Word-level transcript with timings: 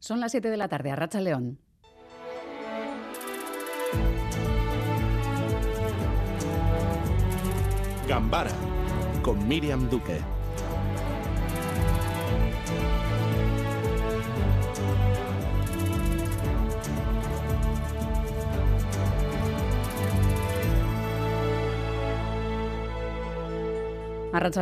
Son 0.00 0.18
las 0.18 0.32
7 0.32 0.48
de 0.48 0.56
la 0.56 0.66
tarde, 0.66 0.90
a 0.90 0.96
Racha 0.96 1.20
León. 1.20 1.58
Gambara 8.08 8.50
con 9.22 9.46
Miriam 9.46 9.90
Duque. 9.90 10.18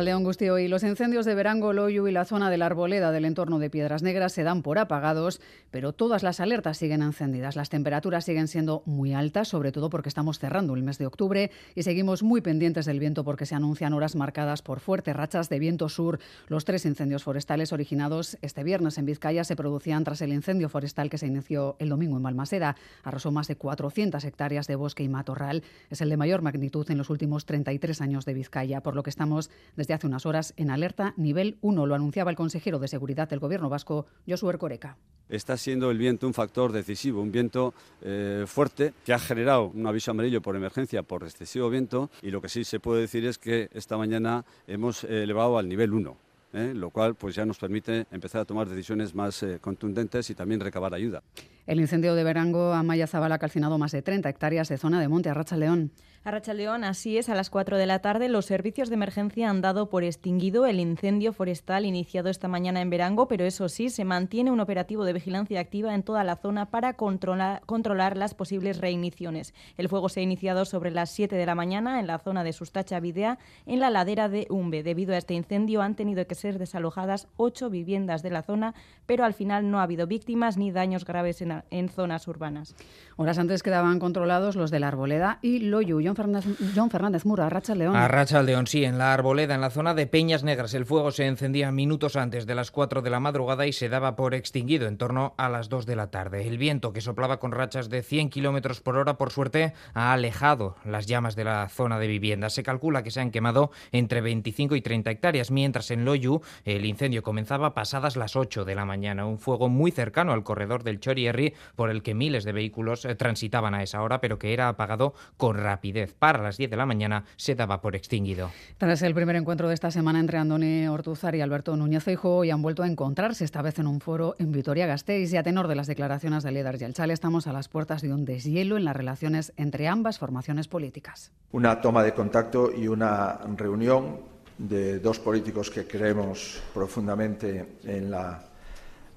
León 0.01 0.23
Gustio 0.23 0.57
y 0.59 0.67
los 0.67 0.83
incendios 0.83 1.25
de 1.25 1.35
Verango, 1.35 1.73
Loyu 1.73 2.07
y 2.07 2.11
la 2.11 2.23
zona 2.23 2.49
de 2.49 2.57
la 2.57 2.67
Arboleda 2.67 3.11
del 3.11 3.25
entorno 3.25 3.59
de 3.59 3.69
Piedras 3.69 4.03
Negras 4.03 4.33
se 4.33 4.43
dan 4.43 4.61
por 4.61 4.77
apagados, 4.77 5.41
pero 5.71 5.93
todas 5.93 6.21
las 6.21 6.39
alertas 6.39 6.77
siguen 6.77 7.01
encendidas. 7.01 7.55
Las 7.55 7.69
temperaturas 7.69 8.23
siguen 8.23 8.47
siendo 8.47 8.83
muy 8.85 9.13
altas, 9.13 9.47
sobre 9.47 9.71
todo 9.71 9.89
porque 9.89 10.09
estamos 10.09 10.39
cerrando 10.39 10.75
el 10.75 10.83
mes 10.83 10.97
de 10.99 11.05
octubre 11.05 11.51
y 11.75 11.83
seguimos 11.83 12.23
muy 12.23 12.41
pendientes 12.41 12.85
del 12.85 12.99
viento 12.99 13.23
porque 13.23 13.45
se 13.45 13.55
anuncian 13.55 13.93
horas 13.93 14.15
marcadas 14.15 14.61
por 14.61 14.79
fuertes 14.79 15.15
rachas 15.15 15.49
de 15.49 15.59
viento 15.59 15.89
sur. 15.89 16.19
Los 16.47 16.65
tres 16.65 16.85
incendios 16.85 17.23
forestales 17.23 17.73
originados 17.73 18.37
este 18.41 18.63
viernes 18.63 18.97
en 18.97 19.05
Vizcaya 19.05 19.43
se 19.43 19.55
producían 19.55 20.03
tras 20.03 20.21
el 20.21 20.33
incendio 20.33 20.69
forestal 20.69 21.09
que 21.09 21.17
se 21.17 21.27
inició 21.27 21.75
el 21.79 21.89
domingo 21.89 22.17
en 22.17 22.23
Balmaseda. 22.23 22.75
Arrasó 23.03 23.31
más 23.31 23.47
de 23.47 23.55
400 23.55 24.23
hectáreas 24.23 24.67
de 24.67 24.75
bosque 24.75 25.03
y 25.03 25.09
matorral. 25.09 25.63
Es 25.89 26.01
el 26.01 26.09
de 26.09 26.17
mayor 26.17 26.41
magnitud 26.41 26.89
en 26.91 26.97
los 26.97 27.09
últimos 27.09 27.45
33 27.45 28.01
años 28.01 28.25
de 28.25 28.33
Vizcaya, 28.33 28.81
por 28.81 28.95
lo 28.95 29.03
que 29.03 29.09
estamos 29.09 29.49
desde 29.75 29.93
hace 29.93 30.07
unas 30.07 30.25
horas 30.25 30.53
en 30.57 30.69
alerta 30.69 31.13
nivel 31.17 31.57
1. 31.61 31.85
Lo 31.85 31.95
anunciaba 31.95 32.31
el 32.31 32.37
consejero 32.37 32.79
de 32.79 32.87
Seguridad 32.87 33.29
del 33.29 33.39
Gobierno 33.39 33.69
vasco, 33.69 34.07
Josué 34.27 34.57
Coreca. 34.57 34.97
Está 35.29 35.57
siendo 35.57 35.91
el 35.91 35.97
viento 35.97 36.25
un 36.25 36.33
factor 36.33 36.71
decisivo, 36.71 37.21
un 37.21 37.31
viento 37.31 37.73
eh, 38.01 38.45
fuerte 38.47 38.93
que 39.05 39.13
ha 39.13 39.19
generado 39.19 39.67
un 39.67 39.85
aviso 39.85 40.11
amarillo 40.11 40.41
por 40.41 40.55
emergencia 40.55 41.03
por 41.03 41.23
excesivo 41.23 41.69
viento 41.69 42.09
y 42.21 42.31
lo 42.31 42.41
que 42.41 42.49
sí 42.49 42.63
se 42.63 42.79
puede 42.79 43.01
decir 43.01 43.25
es 43.25 43.37
que 43.37 43.69
esta 43.73 43.95
mañana 43.95 44.43
hemos 44.65 45.03
elevado 45.03 45.59
al 45.59 45.69
nivel 45.69 45.93
1. 45.93 46.29
¿eh? 46.53 46.73
lo 46.75 46.89
cual 46.89 47.15
pues 47.15 47.35
ya 47.35 47.45
nos 47.45 47.57
permite 47.57 48.05
empezar 48.11 48.41
a 48.41 48.45
tomar 48.45 48.67
decisiones 48.67 49.13
más 49.13 49.43
eh, 49.43 49.59
contundentes 49.59 50.29
y 50.29 50.35
también 50.35 50.59
recabar 50.59 50.93
ayuda. 50.93 51.23
El 51.69 51.79
incendio 51.79 52.15
de 52.15 52.23
Verango 52.23 52.73
Amaya 52.73 53.05
Zabal 53.05 53.31
ha 53.31 53.37
calcinado 53.37 53.77
más 53.77 53.91
de 53.91 54.01
30 54.01 54.27
hectáreas 54.27 54.69
de 54.69 54.79
zona 54.79 54.99
de 54.99 55.07
monte 55.07 55.29
Arracha 55.29 55.55
León. 55.55 55.91
Arracha 56.23 56.53
León, 56.55 56.83
así 56.83 57.17
es, 57.17 57.29
a 57.29 57.35
las 57.35 57.51
4 57.51 57.77
de 57.77 57.85
la 57.85 57.99
tarde 57.99 58.27
los 58.27 58.47
servicios 58.47 58.89
de 58.89 58.95
emergencia 58.95 59.51
han 59.51 59.61
dado 59.61 59.87
por 59.87 60.03
extinguido 60.03 60.65
el 60.65 60.79
incendio 60.79 61.31
forestal 61.31 61.85
iniciado 61.85 62.29
esta 62.29 62.47
mañana 62.47 62.81
en 62.81 62.89
Verango, 62.89 63.27
pero 63.27 63.45
eso 63.45 63.69
sí, 63.69 63.91
se 63.91 64.03
mantiene 64.03 64.51
un 64.51 64.59
operativo 64.59 65.05
de 65.05 65.13
vigilancia 65.13 65.59
activa 65.59 65.93
en 65.93 66.01
toda 66.01 66.23
la 66.23 66.37
zona 66.37 66.71
para 66.71 66.93
controlar, 66.93 67.61
controlar 67.67 68.17
las 68.17 68.33
posibles 68.33 68.79
reiniciones. 68.79 69.53
El 69.77 69.89
fuego 69.89 70.09
se 70.09 70.21
ha 70.21 70.23
iniciado 70.23 70.65
sobre 70.65 70.89
las 70.89 71.11
7 71.11 71.35
de 71.35 71.45
la 71.45 71.55
mañana 71.55 71.99
en 71.99 72.07
la 72.07 72.17
zona 72.17 72.43
de 72.43 72.51
Sustacha 72.51 72.99
Videa, 72.99 73.37
en 73.67 73.79
la 73.79 73.91
ladera 73.91 74.27
de 74.27 74.47
Umbe. 74.49 74.81
Debido 74.81 75.13
a 75.13 75.19
este 75.19 75.35
incendio 75.35 75.83
han 75.83 75.95
tenido 75.95 76.25
que 76.25 76.35
ser 76.35 76.57
desalojadas 76.57 77.27
ocho 77.37 77.69
viviendas 77.69 78.23
de 78.23 78.31
la 78.31 78.41
zona, 78.41 78.73
pero 79.05 79.23
al 79.23 79.35
final 79.35 79.69
no 79.69 79.79
ha 79.79 79.83
habido 79.83 80.07
víctimas 80.07 80.57
ni 80.57 80.71
daños 80.71 81.05
graves 81.05 81.41
en, 81.41 81.58
en 81.69 81.89
zonas 81.89 82.27
urbanas. 82.27 82.75
Horas 83.17 83.37
antes 83.37 83.63
quedaban 83.63 83.99
controlados 83.99 84.55
los 84.55 84.71
de 84.71 84.79
la 84.79 84.87
Arboleda 84.87 85.39
y 85.41 85.59
Loyu. 85.59 86.01
John 86.03 86.15
Fernández, 86.15 86.45
John 86.75 86.89
Fernández 86.89 87.25
Muro, 87.25 87.43
Arracha 87.43 87.75
León. 87.75 87.95
Arracha 87.95 88.41
León, 88.41 88.65
sí, 88.67 88.85
en 88.85 88.97
la 88.97 89.13
Arboleda, 89.13 89.55
en 89.55 89.61
la 89.61 89.69
zona 89.69 89.93
de 89.93 90.07
Peñas 90.07 90.43
Negras. 90.43 90.73
El 90.73 90.85
fuego 90.85 91.11
se 91.11 91.25
encendía 91.25 91.71
minutos 91.71 92.15
antes 92.15 92.45
de 92.45 92.55
las 92.55 92.71
4 92.71 93.01
de 93.01 93.09
la 93.09 93.19
madrugada 93.19 93.67
y 93.67 93.73
se 93.73 93.89
daba 93.89 94.15
por 94.15 94.33
extinguido 94.33 94.87
en 94.87 94.97
torno 94.97 95.33
a 95.37 95.49
las 95.49 95.67
2 95.69 95.85
de 95.85 95.95
la 95.95 96.11
tarde. 96.11 96.47
El 96.47 96.57
viento, 96.57 96.93
que 96.93 97.01
soplaba 97.01 97.39
con 97.39 97.51
rachas 97.51 97.89
de 97.89 98.03
100 98.03 98.29
kilómetros 98.29 98.79
por 98.79 98.95
hora, 98.95 99.17
por 99.17 99.31
suerte, 99.31 99.73
ha 99.93 100.13
alejado 100.13 100.77
las 100.85 101.05
llamas 101.05 101.35
de 101.35 101.43
la 101.43 101.67
zona 101.69 101.99
de 101.99 102.07
vivienda. 102.07 102.49
Se 102.49 102.63
calcula 102.63 103.03
que 103.03 103.11
se 103.11 103.19
han 103.19 103.31
quemado 103.31 103.71
entre 103.91 104.21
25 104.21 104.75
y 104.75 104.81
30 104.81 105.11
hectáreas, 105.11 105.51
mientras 105.51 105.91
en 105.91 106.05
Loyu 106.05 106.41
el 106.63 106.85
incendio 106.85 107.23
comenzaba 107.23 107.73
pasadas 107.73 108.15
las 108.15 108.35
8 108.35 108.65
de 108.65 108.75
la 108.75 108.85
mañana. 108.85 109.25
Un 109.25 109.39
fuego 109.39 109.69
muy 109.69 109.91
cercano 109.91 110.31
al 110.31 110.43
corredor 110.43 110.83
del 110.83 110.99
Chorierri, 110.99 111.48
por 111.75 111.89
el 111.89 112.03
que 112.03 112.13
miles 112.13 112.43
de 112.43 112.51
vehículos 112.51 113.05
eh, 113.05 113.15
transitaban 113.15 113.73
a 113.73 113.83
esa 113.83 114.01
hora, 114.01 114.21
pero 114.21 114.39
que 114.39 114.53
era 114.53 114.69
apagado 114.69 115.13
con 115.37 115.57
rapidez. 115.57 116.13
Para 116.13 116.41
las 116.41 116.57
10 116.57 116.69
de 116.71 116.77
la 116.77 116.85
mañana 116.85 117.25
se 117.35 117.55
daba 117.55 117.81
por 117.81 117.95
extinguido. 117.95 118.51
Tras 118.77 119.01
el 119.01 119.13
primer 119.13 119.35
encuentro 119.35 119.67
de 119.67 119.73
esta 119.73 119.91
semana 119.91 120.19
entre 120.19 120.37
Andoni 120.37 120.87
Ortuzar 120.87 121.35
y 121.35 121.41
Alberto 121.41 121.75
Núñez 121.75 122.03
Feijóo, 122.03 122.37
hoy 122.37 122.51
han 122.51 122.61
vuelto 122.61 122.83
a 122.83 122.87
encontrarse, 122.87 123.45
esta 123.45 123.61
vez 123.61 123.79
en 123.79 123.87
un 123.87 123.99
foro 123.99 124.35
en 124.39 124.51
Vitoria-Gasteiz. 124.51 125.31
Y 125.33 125.37
a 125.37 125.43
tenor 125.43 125.67
de 125.67 125.75
las 125.75 125.87
declaraciones 125.87 126.43
de 126.43 126.51
Ledar 126.51 126.77
y 126.79 126.83
Alchal, 126.83 127.11
estamos 127.11 127.47
a 127.47 127.53
las 127.53 127.67
puertas 127.67 128.01
de 128.01 128.13
un 128.13 128.25
deshielo 128.25 128.77
en 128.77 128.85
las 128.85 128.95
relaciones 128.95 129.53
entre 129.57 129.87
ambas 129.87 130.19
formaciones 130.19 130.67
políticas. 130.67 131.31
Una 131.51 131.81
toma 131.81 132.03
de 132.03 132.13
contacto 132.13 132.71
y 132.71 132.87
una 132.87 133.39
reunión 133.57 134.17
de 134.57 134.99
dos 134.99 135.19
políticos 135.19 135.69
que 135.69 135.87
creemos 135.87 136.61
profundamente 136.73 137.77
en 137.83 138.11
la 138.11 138.43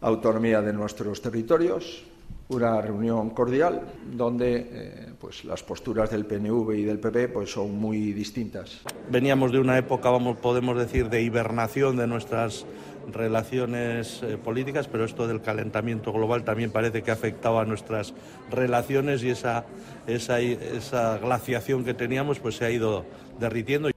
autonomía 0.00 0.62
de 0.62 0.72
nuestros 0.72 1.20
territorios, 1.20 2.04
una 2.52 2.80
reunión 2.80 3.30
cordial 3.30 3.82
donde 4.04 4.68
eh, 4.70 5.12
pues 5.18 5.44
las 5.44 5.62
posturas 5.62 6.10
del 6.10 6.26
PNV 6.26 6.72
y 6.74 6.82
del 6.84 6.98
PP 6.98 7.28
pues 7.28 7.50
son 7.50 7.78
muy 7.78 8.12
distintas. 8.12 8.82
Veníamos 9.10 9.52
de 9.52 9.58
una 9.58 9.78
época, 9.78 10.10
vamos, 10.10 10.38
podemos 10.38 10.76
decir, 10.76 11.08
de 11.08 11.22
hibernación 11.22 11.96
de 11.96 12.06
nuestras 12.06 12.66
relaciones 13.12 14.22
eh, 14.22 14.36
políticas, 14.36 14.88
pero 14.88 15.04
esto 15.04 15.26
del 15.26 15.40
calentamiento 15.40 16.12
global 16.12 16.44
también 16.44 16.70
parece 16.70 17.02
que 17.02 17.10
ha 17.10 17.14
afectado 17.14 17.58
a 17.58 17.64
nuestras 17.64 18.14
relaciones 18.50 19.22
y 19.24 19.30
esa, 19.30 19.64
esa, 20.06 20.40
esa 20.40 21.18
glaciación 21.18 21.84
que 21.84 21.94
teníamos 21.94 22.38
pues 22.38 22.56
se 22.56 22.64
ha 22.64 22.70
ido 22.70 23.04
derritiendo. 23.40 23.90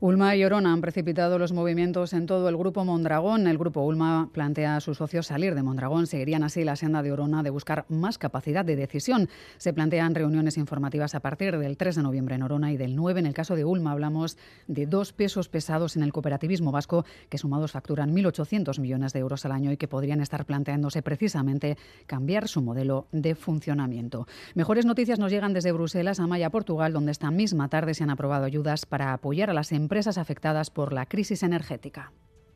Ulma 0.00 0.36
y 0.36 0.44
Orona 0.44 0.72
han 0.72 0.80
precipitado 0.80 1.40
los 1.40 1.52
movimientos 1.52 2.12
en 2.12 2.26
todo 2.26 2.48
el 2.48 2.56
grupo 2.56 2.84
Mondragón. 2.84 3.48
El 3.48 3.58
grupo 3.58 3.80
Ulma 3.80 4.30
plantea 4.32 4.76
a 4.76 4.80
sus 4.80 4.98
socios 4.98 5.26
salir 5.26 5.56
de 5.56 5.64
Mondragón. 5.64 6.06
Seguirían 6.06 6.44
así 6.44 6.62
la 6.62 6.76
senda 6.76 7.02
de 7.02 7.10
Orona 7.10 7.42
de 7.42 7.50
buscar 7.50 7.84
más 7.88 8.16
capacidad 8.16 8.64
de 8.64 8.76
decisión. 8.76 9.28
Se 9.56 9.72
plantean 9.72 10.14
reuniones 10.14 10.56
informativas 10.56 11.16
a 11.16 11.20
partir 11.20 11.58
del 11.58 11.76
3 11.76 11.96
de 11.96 12.02
noviembre 12.04 12.36
en 12.36 12.44
Orona 12.44 12.70
y 12.70 12.76
del 12.76 12.94
9. 12.94 13.18
En 13.18 13.26
el 13.26 13.34
caso 13.34 13.56
de 13.56 13.64
Ulma 13.64 13.90
hablamos 13.90 14.38
de 14.68 14.86
dos 14.86 15.12
pesos 15.12 15.48
pesados 15.48 15.96
en 15.96 16.04
el 16.04 16.12
cooperativismo 16.12 16.70
vasco 16.70 17.04
que 17.28 17.38
sumados 17.38 17.72
facturan 17.72 18.14
1.800 18.14 18.78
millones 18.78 19.12
de 19.12 19.18
euros 19.18 19.44
al 19.46 19.50
año 19.50 19.72
y 19.72 19.78
que 19.78 19.88
podrían 19.88 20.20
estar 20.20 20.44
planteándose 20.44 21.02
precisamente 21.02 21.76
cambiar 22.06 22.46
su 22.46 22.62
modelo 22.62 23.08
de 23.10 23.34
funcionamiento. 23.34 24.28
Mejores 24.54 24.86
noticias 24.86 25.18
nos 25.18 25.32
llegan 25.32 25.54
desde 25.54 25.72
Bruselas 25.72 26.20
a 26.20 26.28
Maya, 26.28 26.50
Portugal, 26.50 26.92
donde 26.92 27.10
esta 27.10 27.32
misma 27.32 27.68
tarde 27.68 27.94
se 27.94 28.04
han 28.04 28.10
aprobado 28.10 28.44
ayudas 28.44 28.86
para 28.86 29.12
apoyar 29.12 29.50
a 29.50 29.54
las 29.54 29.72
empresas 29.72 29.87
empresas 29.88 30.18
afectadas 30.18 30.68
por 30.68 30.92
la 30.92 31.06
crisis 31.06 31.42
energética. 31.42 32.12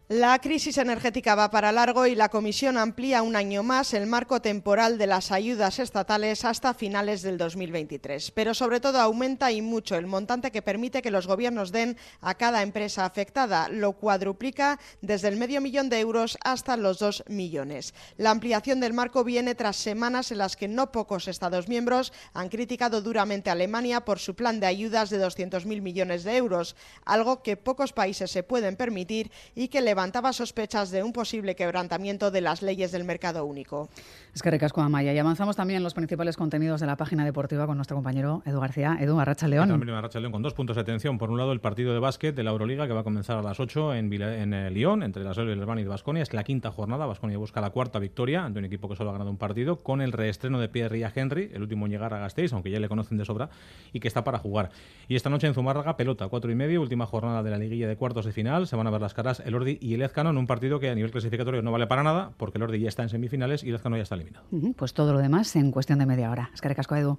La 0.08 0.40
crisis 0.40 0.78
energética 0.78 1.36
va 1.36 1.50
para 1.50 1.70
largo 1.70 2.06
y 2.06 2.16
la 2.16 2.28
Comisión 2.28 2.76
amplía 2.76 3.22
un 3.22 3.36
año 3.36 3.62
más 3.62 3.94
el 3.94 4.08
marco 4.08 4.42
temporal 4.42 4.98
de 4.98 5.06
las 5.06 5.30
ayudas 5.30 5.78
estatales 5.78 6.44
hasta 6.44 6.74
finales 6.74 7.22
del 7.22 7.38
2023. 7.38 8.32
Pero 8.32 8.52
sobre 8.52 8.80
todo 8.80 9.00
aumenta 9.00 9.52
y 9.52 9.62
mucho 9.62 9.94
el 9.94 10.08
montante 10.08 10.50
que 10.50 10.60
permite 10.60 11.02
que 11.02 11.12
los 11.12 11.28
gobiernos 11.28 11.70
den 11.70 11.96
a 12.20 12.34
cada 12.34 12.62
empresa 12.62 13.06
afectada. 13.06 13.68
Lo 13.68 13.92
cuadruplica 13.92 14.80
desde 15.00 15.28
el 15.28 15.36
medio 15.36 15.60
millón 15.60 15.88
de 15.88 16.00
euros 16.00 16.36
hasta 16.42 16.76
los 16.76 16.98
dos 16.98 17.22
millones. 17.28 17.94
La 18.16 18.32
ampliación 18.32 18.80
del 18.80 18.92
marco 18.92 19.22
viene 19.22 19.54
tras 19.54 19.76
semanas 19.76 20.32
en 20.32 20.38
las 20.38 20.56
que 20.56 20.68
no 20.68 20.90
pocos 20.90 21.28
Estados 21.28 21.68
miembros 21.68 22.12
han 22.34 22.48
criticado 22.48 23.02
duramente 23.02 23.50
a 23.50 23.54
Alemania 23.54 24.04
por 24.04 24.18
su 24.18 24.34
plan 24.34 24.58
de 24.58 24.66
ayudas 24.66 25.10
de 25.10 25.24
200.000 25.24 25.80
millones 25.80 26.24
de 26.24 26.36
euros, 26.36 26.74
algo 27.04 27.42
que 27.42 27.56
pocos 27.56 27.92
países 27.92 28.30
se 28.30 28.42
pueden 28.42 28.76
permitir 28.76 29.30
y 29.54 29.68
que 29.68 29.80
levanta 29.80 29.91
levantaba 29.92 30.32
sospechas 30.32 30.90
de 30.90 31.02
un 31.02 31.12
posible 31.12 31.54
quebrantamiento 31.54 32.30
de 32.30 32.40
las 32.40 32.62
leyes 32.62 32.92
del 32.92 33.04
mercado 33.04 33.44
único. 33.44 33.90
Es 34.34 34.40
que 34.40 34.50
recasco 34.50 34.80
Amaya. 34.80 35.12
Y 35.12 35.18
avanzamos 35.18 35.54
también 35.54 35.76
en 35.76 35.82
los 35.82 35.92
principales 35.92 36.38
contenidos 36.38 36.80
de 36.80 36.86
la 36.86 36.96
página 36.96 37.26
deportiva 37.26 37.66
con 37.66 37.76
nuestro 37.76 37.94
compañero 37.98 38.42
Edu 38.46 38.58
García. 38.58 38.96
Edu, 38.98 39.20
Arracha 39.20 39.48
León. 39.48 39.70
Arracha 39.90 40.18
León 40.18 40.32
con 40.32 40.40
dos 40.40 40.54
puntos 40.54 40.76
de 40.76 40.80
atención. 40.80 41.18
Por 41.18 41.30
un 41.30 41.36
lado, 41.36 41.52
el 41.52 41.60
partido 41.60 41.92
de 41.92 41.98
básquet 41.98 42.34
de 42.34 42.42
la 42.42 42.52
Euroliga 42.52 42.86
que 42.86 42.94
va 42.94 43.00
a 43.00 43.04
comenzar 43.04 43.36
a 43.36 43.42
las 43.42 43.60
8 43.60 43.92
en, 43.92 44.10
en 44.10 44.54
eh, 44.54 44.70
Lyon, 44.70 45.02
entre 45.02 45.24
la 45.24 45.34
Sol 45.34 45.50
y 45.50 45.54
de 45.54 45.88
Basconia. 45.88 46.22
Es 46.22 46.32
la 46.32 46.42
quinta 46.42 46.70
jornada. 46.70 47.04
Basconia 47.04 47.36
busca 47.36 47.60
la 47.60 47.68
cuarta 47.68 47.98
victoria 47.98 48.46
ante 48.46 48.60
un 48.60 48.64
equipo 48.64 48.88
que 48.88 48.96
solo 48.96 49.10
ha 49.10 49.12
ganado 49.12 49.30
un 49.30 49.36
partido, 49.36 49.76
con 49.76 50.00
el 50.00 50.12
reestreno 50.12 50.58
de 50.58 50.70
Pierre 50.70 51.00
y 51.00 51.04
Henry, 51.14 51.50
el 51.52 51.60
último 51.60 51.84
en 51.84 51.92
llegar 51.92 52.14
a 52.14 52.18
Gasteiz, 52.18 52.54
aunque 52.54 52.70
ya 52.70 52.80
le 52.80 52.88
conocen 52.88 53.18
de 53.18 53.26
sobra, 53.26 53.50
y 53.92 54.00
que 54.00 54.08
está 54.08 54.24
para 54.24 54.38
jugar. 54.38 54.70
Y 55.06 55.16
esta 55.16 55.28
noche 55.28 55.48
en 55.48 55.52
Zumárraga, 55.52 55.98
pelota, 55.98 56.28
cuatro 56.28 56.50
y 56.50 56.54
medio, 56.54 56.80
última 56.80 57.04
jornada 57.04 57.42
de 57.42 57.50
la 57.50 57.58
liguilla 57.58 57.86
de 57.86 57.96
cuartos 57.96 58.24
de 58.24 58.32
final. 58.32 58.66
Se 58.66 58.76
van 58.76 58.86
a 58.86 58.90
ver 58.90 59.02
las 59.02 59.12
caras 59.12 59.42
el 59.44 59.54
Ordi 59.54 59.76
y 59.82 59.94
el 59.94 60.02
Ezcano 60.02 60.30
en 60.30 60.38
un 60.38 60.46
partido 60.46 60.78
que 60.78 60.88
a 60.88 60.94
nivel 60.94 61.10
clasificatorio 61.10 61.60
no 61.60 61.72
vale 61.72 61.88
para 61.88 62.04
nada, 62.04 62.32
porque 62.36 62.58
el 62.58 62.62
Ordi 62.62 62.78
ya 62.78 62.88
está 62.88 63.02
en 63.02 63.08
semifinales 63.08 63.64
y 63.64 63.70
el 63.70 63.74
Ezcano 63.74 63.96
ya 63.96 64.04
está 64.04 64.14
eliminado. 64.14 64.46
Pues 64.76 64.94
todo 64.94 65.12
lo 65.12 65.18
demás 65.18 65.56
en 65.56 65.72
cuestión 65.72 65.98
de 65.98 66.06
media 66.06 66.30
hora. 66.30 66.50
Es 66.54 66.60
que 66.60 66.68
recasco, 66.68 66.94
Edu. 66.94 67.18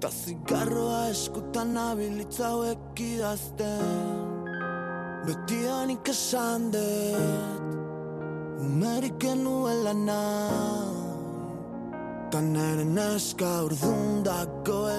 Ta 0.00 0.10
zigarroa 0.10 1.08
eskutan 1.10 1.76
abilitza 1.76 2.52
hauek 2.52 3.00
idazten 3.00 3.82
Betianik 5.26 6.06
esan 6.08 6.70
dut 6.70 7.66
Umerik 8.62 9.18
genuela 9.18 9.92
nahi 9.92 10.87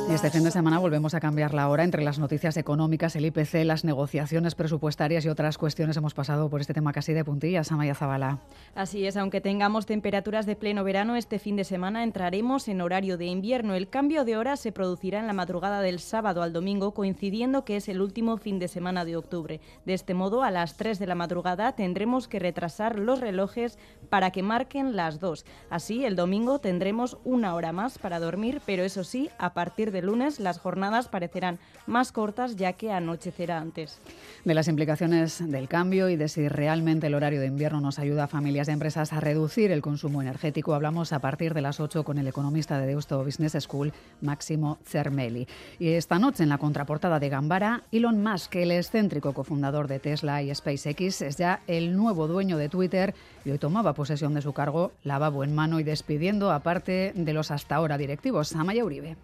Y 0.10 0.14
este 0.14 0.32
fin 0.32 0.44
de 0.44 0.50
semana 0.50 0.80
volvemos 0.80 1.14
a 1.14 1.20
cambiar 1.20 1.54
la 1.54 1.70
hora 1.70 1.84
entre 1.84 2.04
las 2.04 2.18
noticias 2.18 2.58
económicas, 2.58 3.16
el 3.16 3.26
IPC, 3.28 3.66
las 3.66 3.84
negociaciones 3.86 4.56
presupuestarias 4.56 5.24
y 5.26 5.30
otras 5.30 5.60
cuestiones. 5.60 5.96
Hemos 5.96 6.16
pasado 6.16 6.50
por 6.50 6.60
este 6.60 6.74
tema 6.74 6.92
casi 6.92 7.14
de 7.14 7.24
puntillas, 7.24 7.72
Amaya 7.72 7.94
Zabala. 7.94 8.40
Así 8.74 9.06
es, 9.06 9.16
aunque 9.16 9.42
tengamos 9.42 9.86
temperaturas 9.86 10.48
de 10.48 10.56
pleno 10.56 10.84
verano, 10.84 11.16
este 11.16 11.38
fin 11.38 11.56
de 11.56 11.66
semana 11.66 12.04
entraremos 12.04 12.68
en 12.68 12.82
horario 12.82 13.16
de 13.16 13.26
invierno. 13.26 13.76
El 13.76 13.90
cambio 13.90 14.26
de 14.26 14.36
hora 14.36 14.58
se 14.58 14.72
producirá 14.72 15.20
en 15.20 15.28
la 15.28 15.34
madrugada 15.34 15.82
del 15.82 16.00
sábado 16.00 16.42
al 16.42 16.52
domingo, 16.52 16.96
coincidiendo 16.96 17.64
que 17.64 17.76
es 17.76 17.90
el 17.90 18.02
último 18.02 18.38
fin 18.38 18.58
de 18.58 18.68
semana 18.68 19.06
de 19.06 19.18
octubre. 19.18 19.62
De 19.86 19.94
este 19.94 20.16
modo, 20.16 20.42
a 20.42 20.50
las 20.50 20.78
3 20.78 20.98
de 20.98 21.06
la 21.06 21.14
madrugada 21.14 21.74
tendremos 21.74 22.28
que 22.28 22.40
retrasar 22.40 22.98
los 22.98 23.20
relojes 23.20 23.78
para 24.10 24.32
que 24.32 24.42
marquen 24.42 24.96
las 24.96 25.20
2. 25.20 25.46
Así, 25.70 26.06
el 26.06 26.16
domingo 26.16 26.58
tendremos 26.58 27.19
una 27.24 27.56
hora 27.56 27.72
más 27.72 27.98
para 27.98 28.20
dormir, 28.20 28.62
pero 28.66 28.84
eso 28.84 29.04
sí, 29.04 29.30
a 29.38 29.54
partir 29.54 29.92
de 29.92 30.02
lunes 30.02 30.40
las 30.40 30.60
jornadas 30.60 31.08
parecerán 31.08 31.60
más 31.88 32.12
cortas 32.12 32.56
ya 32.56 32.74
que 32.74 32.92
anochecerá 32.92 33.60
antes. 33.60 34.00
De 34.46 34.54
las 34.54 34.68
implicaciones 34.68 35.44
del 35.50 35.68
cambio 35.68 36.10
y 36.10 36.16
de 36.16 36.30
si 36.30 36.48
realmente 36.48 37.08
el 37.08 37.16
horario 37.16 37.42
de 37.42 37.48
invierno 37.48 37.82
nos 37.82 38.00
ayuda 38.00 38.26
a 38.26 38.28
familias 38.28 38.68
y 38.68 38.72
empresas 38.72 39.14
a 39.14 39.20
reducir 39.20 39.72
el 39.72 39.82
consumo 39.82 40.22
energético, 40.22 40.74
hablamos 40.74 41.14
a 41.14 41.20
partir 41.20 41.54
de 41.54 41.62
las 41.62 41.80
8 41.80 42.04
con 42.04 42.18
el 42.18 42.28
economista 42.28 42.80
de 42.80 42.88
Deusto 42.88 43.24
Business 43.24 43.58
School, 43.60 43.94
Máximo 44.22 44.78
Cermeli. 44.86 45.48
Y 45.80 45.90
esta 45.90 46.20
noche 46.20 46.44
en 46.44 46.50
la 46.50 46.58
contraportada 46.58 47.20
de 47.20 47.30
Gambara, 47.30 47.84
Elon 47.92 48.22
Musk, 48.24 48.56
el 48.56 48.72
excéntrico 48.72 49.34
cofundador 49.34 49.88
de 49.88 50.00
Tesla 50.00 50.42
y 50.42 50.54
SpaceX, 50.54 51.22
es 51.22 51.38
ya 51.38 51.62
el 51.68 51.96
nuevo 51.96 52.28
dueño 52.28 52.58
de 52.58 52.70
Twitter 52.70 53.14
y 53.46 53.52
hoy 53.52 53.58
tomaba 53.58 53.94
posesión 53.94 54.34
de 54.34 54.42
su 54.42 54.54
cargo, 54.54 54.92
lavabo 55.04 55.44
en 55.44 55.56
mano 55.56 55.80
y 55.80 55.84
despidiendo 55.84 56.52
aparte 56.52 57.09
de 57.14 57.34
los 57.34 57.52
hasta 57.52 57.76
ahora 57.76 57.98
directivos. 57.98 58.56
Amaya 58.56 58.84
Uribe. 58.86 59.18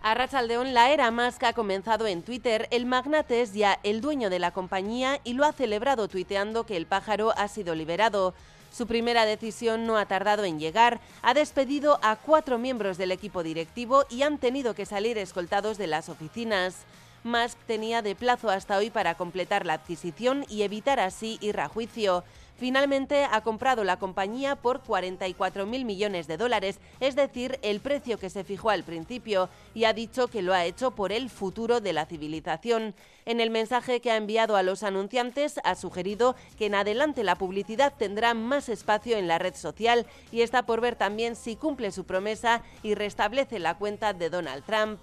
A 0.00 0.14
Rachaldeón, 0.14 0.74
la 0.74 0.90
era 0.90 1.10
Musk 1.10 1.42
ha 1.42 1.52
comenzado 1.52 2.06
en 2.06 2.22
Twitter. 2.22 2.68
El 2.70 2.86
magnate 2.86 3.42
es 3.42 3.52
ya 3.52 3.80
el 3.82 4.00
dueño 4.00 4.30
de 4.30 4.38
la 4.38 4.52
compañía 4.52 5.20
y 5.24 5.32
lo 5.32 5.44
ha 5.44 5.52
celebrado 5.52 6.06
tuiteando 6.06 6.64
que 6.64 6.76
el 6.76 6.86
pájaro 6.86 7.32
ha 7.36 7.48
sido 7.48 7.74
liberado. 7.74 8.32
Su 8.72 8.86
primera 8.86 9.24
decisión 9.24 9.86
no 9.86 9.98
ha 9.98 10.06
tardado 10.06 10.44
en 10.44 10.60
llegar. 10.60 11.00
Ha 11.22 11.34
despedido 11.34 11.98
a 12.02 12.16
cuatro 12.16 12.58
miembros 12.58 12.96
del 12.96 13.10
equipo 13.10 13.42
directivo 13.42 14.04
y 14.08 14.22
han 14.22 14.38
tenido 14.38 14.74
que 14.74 14.86
salir 14.86 15.18
escoltados 15.18 15.78
de 15.78 15.88
las 15.88 16.08
oficinas. 16.08 16.84
Musk 17.24 17.58
tenía 17.66 18.00
de 18.00 18.14
plazo 18.14 18.50
hasta 18.50 18.76
hoy 18.76 18.90
para 18.90 19.16
completar 19.16 19.66
la 19.66 19.74
adquisición 19.74 20.44
y 20.48 20.62
evitar 20.62 21.00
así 21.00 21.38
ir 21.40 21.58
a 21.58 21.68
juicio. 21.68 22.22
Finalmente 22.58 23.24
ha 23.24 23.40
comprado 23.42 23.84
la 23.84 24.00
compañía 24.00 24.56
por 24.56 24.82
44.000 24.82 25.84
millones 25.84 26.26
de 26.26 26.36
dólares, 26.36 26.80
es 26.98 27.14
decir, 27.14 27.56
el 27.62 27.78
precio 27.78 28.18
que 28.18 28.30
se 28.30 28.42
fijó 28.42 28.70
al 28.70 28.82
principio, 28.82 29.48
y 29.74 29.84
ha 29.84 29.92
dicho 29.92 30.26
que 30.26 30.42
lo 30.42 30.52
ha 30.52 30.64
hecho 30.64 30.90
por 30.90 31.12
el 31.12 31.30
futuro 31.30 31.80
de 31.80 31.92
la 31.92 32.06
civilización. 32.06 32.96
En 33.26 33.40
el 33.40 33.50
mensaje 33.50 34.00
que 34.00 34.10
ha 34.10 34.16
enviado 34.16 34.56
a 34.56 34.64
los 34.64 34.82
anunciantes 34.82 35.60
ha 35.62 35.76
sugerido 35.76 36.34
que 36.58 36.66
en 36.66 36.74
adelante 36.74 37.22
la 37.22 37.36
publicidad 37.36 37.94
tendrá 37.96 38.34
más 38.34 38.68
espacio 38.68 39.16
en 39.16 39.28
la 39.28 39.38
red 39.38 39.54
social 39.54 40.04
y 40.32 40.40
está 40.40 40.66
por 40.66 40.80
ver 40.80 40.96
también 40.96 41.36
si 41.36 41.54
cumple 41.54 41.92
su 41.92 42.06
promesa 42.06 42.62
y 42.82 42.94
restablece 42.94 43.60
la 43.60 43.76
cuenta 43.76 44.14
de 44.14 44.30
Donald 44.30 44.64
Trump. 44.64 44.98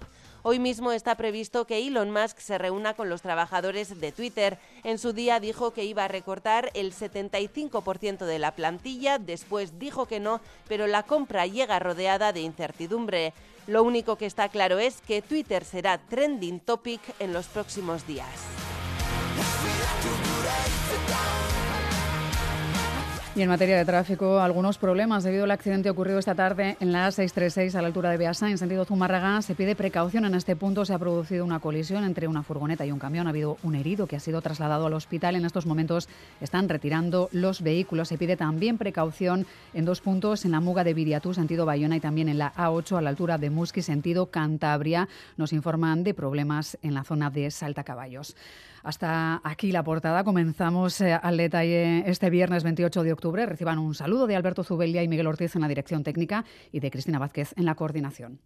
Hoy 0.48 0.60
mismo 0.60 0.92
está 0.92 1.16
previsto 1.16 1.66
que 1.66 1.84
Elon 1.84 2.12
Musk 2.12 2.38
se 2.38 2.56
reúna 2.56 2.94
con 2.94 3.08
los 3.08 3.20
trabajadores 3.20 3.98
de 3.98 4.12
Twitter. 4.12 4.60
En 4.84 4.96
su 4.98 5.12
día 5.12 5.40
dijo 5.40 5.72
que 5.72 5.82
iba 5.82 6.04
a 6.04 6.08
recortar 6.08 6.70
el 6.74 6.94
75% 6.94 8.24
de 8.24 8.38
la 8.38 8.54
plantilla, 8.54 9.18
después 9.18 9.80
dijo 9.80 10.06
que 10.06 10.20
no, 10.20 10.40
pero 10.68 10.86
la 10.86 11.02
compra 11.02 11.48
llega 11.48 11.80
rodeada 11.80 12.32
de 12.32 12.42
incertidumbre. 12.42 13.32
Lo 13.66 13.82
único 13.82 14.14
que 14.14 14.26
está 14.26 14.48
claro 14.48 14.78
es 14.78 15.00
que 15.00 15.20
Twitter 15.20 15.64
será 15.64 15.98
trending 15.98 16.60
topic 16.60 17.00
en 17.18 17.32
los 17.32 17.48
próximos 17.48 18.06
días. 18.06 18.30
Y 23.36 23.42
en 23.42 23.50
materia 23.50 23.76
de 23.76 23.84
tráfico, 23.84 24.40
algunos 24.40 24.78
problemas 24.78 25.22
debido 25.22 25.44
al 25.44 25.50
accidente 25.50 25.90
ocurrido 25.90 26.18
esta 26.18 26.34
tarde 26.34 26.78
en 26.80 26.90
la 26.90 27.06
A636 27.06 27.74
a 27.74 27.82
la 27.82 27.88
altura 27.88 28.08
de 28.08 28.16
Beasa, 28.16 28.48
en 28.48 28.56
sentido 28.56 28.86
Zumárraga. 28.86 29.42
Se 29.42 29.54
pide 29.54 29.76
precaución 29.76 30.24
en 30.24 30.34
este 30.34 30.56
punto. 30.56 30.86
Se 30.86 30.94
ha 30.94 30.98
producido 30.98 31.44
una 31.44 31.60
colisión 31.60 32.04
entre 32.04 32.28
una 32.28 32.42
furgoneta 32.42 32.86
y 32.86 32.92
un 32.92 32.98
camión. 32.98 33.26
Ha 33.26 33.30
habido 33.30 33.58
un 33.62 33.74
herido 33.74 34.06
que 34.06 34.16
ha 34.16 34.20
sido 34.20 34.40
trasladado 34.40 34.86
al 34.86 34.94
hospital. 34.94 35.36
En 35.36 35.44
estos 35.44 35.66
momentos 35.66 36.08
están 36.40 36.70
retirando 36.70 37.28
los 37.30 37.60
vehículos. 37.60 38.08
Se 38.08 38.16
pide 38.16 38.38
también 38.38 38.78
precaución 38.78 39.44
en 39.74 39.84
dos 39.84 40.00
puntos, 40.00 40.46
en 40.46 40.52
la 40.52 40.60
Muga 40.60 40.82
de 40.82 40.94
Viriatú, 40.94 41.34
sentido 41.34 41.66
Bayona, 41.66 41.96
y 41.96 42.00
también 42.00 42.30
en 42.30 42.38
la 42.38 42.54
A8 42.54 42.96
a 42.96 43.02
la 43.02 43.10
altura 43.10 43.36
de 43.36 43.50
Musqui, 43.50 43.82
sentido 43.82 44.30
Cantabria. 44.30 45.10
Nos 45.36 45.52
informan 45.52 46.04
de 46.04 46.14
problemas 46.14 46.78
en 46.80 46.94
la 46.94 47.04
zona 47.04 47.28
de 47.28 47.50
Saltacaballos. 47.50 48.34
Hasta 48.86 49.40
aquí 49.42 49.72
la 49.72 49.82
portada. 49.82 50.22
Comenzamos 50.22 51.00
eh, 51.00 51.12
al 51.12 51.36
detalle 51.36 52.08
este 52.08 52.30
viernes 52.30 52.62
28 52.62 53.02
de 53.02 53.10
Reciban 53.32 53.78
un 53.78 53.94
saludo 53.94 54.26
de 54.26 54.36
Alberto 54.36 54.62
Zubelia 54.62 55.02
y 55.02 55.08
Miguel 55.08 55.26
Ortiz 55.26 55.56
en 55.56 55.62
la 55.62 55.68
dirección 55.68 56.04
técnica 56.04 56.44
y 56.70 56.80
de 56.80 56.90
Cristina 56.90 57.18
Vázquez 57.18 57.52
en 57.56 57.64
la 57.64 57.74
coordinación. 57.74 58.40